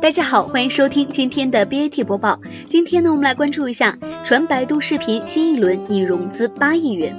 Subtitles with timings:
[0.00, 2.40] 大家好，欢迎收听今天的 BAT 播报。
[2.68, 7.16] 今天呢，我们来关注一下，传百度视频新一轮拟融资八亿元。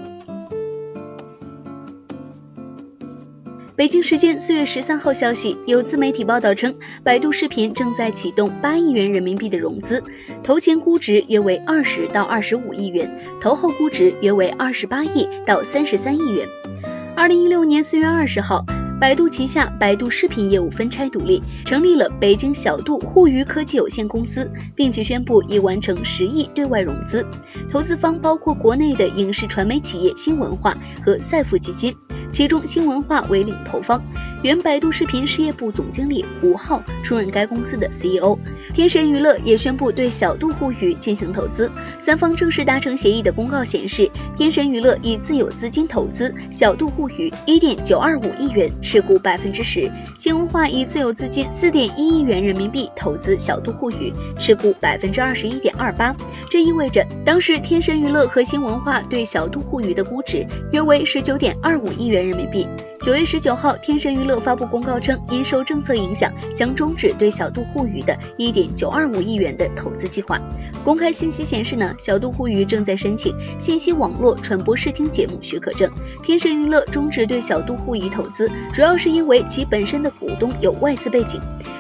[3.76, 10.02] 北京时间四月十三号消息，有自媒体报道称，百度视频正在启动八亿元人民币的融资，
[10.42, 16.48] 投前估值约为二十到二十五亿元，投后估值约为二十八亿到三十三亿元。
[17.18, 18.64] 二零一六年四月二十号。
[19.00, 27.26] 百度旗下百度视频业务分拆独立，成立了北京小度互娱科技有限公司，并且宣布已完成十亿对外融资，
[27.72, 31.96] 投资方包括国内的影视传媒企业新文化和赛富基金。
[32.34, 34.04] 其中，新文化为领投方，
[34.42, 38.38] 原百度视频事业部总经理吴昊出任该公司的 CEO。
[38.74, 56.16] 天神娱乐也宣布对小度互娱进行投资，三方正式达成协议的公告显示，天神娱乐以自有资金投资小度互娱一点九二五亿元，持股百分之十；新文化以自有资金四点一亿元人民币投资小度互娱，持股百分之二十一点二八。
[56.50, 62.20] 这意味着，当时天神娱乐和新文化对小度互娱的估值约为十九点二五亿元。
[62.20, 62.68] 人民币。
[63.02, 70.38] 九月十九号，天神娱乐发布公告称，因受政策影响，将终止对小度互娱的一点九二五亿元的投资计划。
[70.84, 75.90] 公开信息显示呢，小度互娱正在申请信息网络传播视听节目许可证。
[76.24, 81.40] 天神娱乐终止对小度互娱投资，主要是因为其本身的股东有外资背景。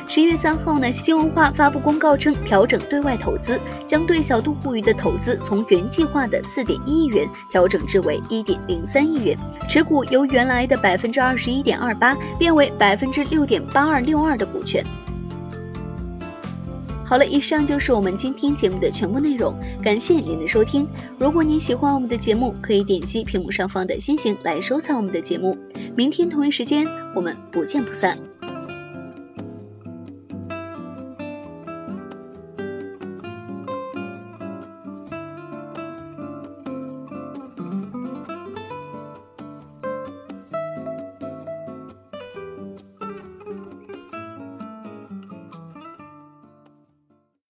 [0.09, 9.37] 十一月三号呢，新文化发布公告称，调整对外投资，将对小度互娱的投资从原计划的四点一亿元调整至为一点零三亿元，
[9.69, 11.09] 持股由原来的百分。
[11.09, 14.85] 之二十一点二八变为百分之六点八二六二的股权。
[17.03, 20.87] 好了，以上就是我们今天节目的全部内容，感谢您的收听。
[21.17, 25.57] 如果您喜欢我们的节目，可以点击屏幕上方的星星来收藏我们的节目。
[25.95, 28.17] 明天同一时间，我们不见不散。